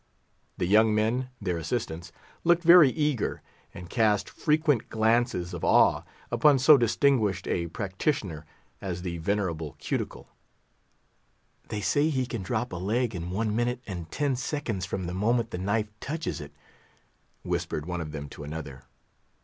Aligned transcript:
The 0.57 0.65
young 0.65 0.95
men, 0.95 1.29
their 1.39 1.59
Assistants, 1.59 2.11
looked 2.43 2.63
very 2.63 2.89
eager, 2.89 3.43
and 3.71 3.87
cast 3.87 4.31
frequent 4.31 4.89
glances 4.89 5.53
of 5.53 5.63
awe 5.63 6.01
upon 6.31 6.57
so 6.57 6.75
distinguished 6.75 7.47
a 7.47 7.67
practitioner 7.67 8.47
as 8.81 9.03
the 9.03 9.19
venerable 9.19 9.73
Cuticle. 9.77 10.27
"They 11.67 11.81
say 11.81 12.09
he 12.09 12.25
can 12.25 12.41
drop 12.41 12.73
a 12.73 12.77
leg 12.77 13.13
in 13.13 13.29
one 13.29 13.55
minute 13.55 13.83
and 13.85 14.09
ten 14.09 14.35
seconds 14.35 14.87
from 14.87 15.05
the 15.05 15.13
moment 15.13 15.51
the 15.51 15.59
knife 15.59 15.91
touches 15.99 16.41
it," 16.41 16.55
whispered 17.43 17.85
one 17.85 18.01
of 18.01 18.11
them 18.11 18.27
to 18.29 18.43
another. 18.43 18.85